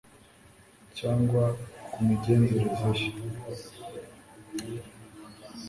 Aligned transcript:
cyangwa 0.97 1.43
ku 1.91 1.99
migenzereze 2.07 2.89
ye 2.99 3.07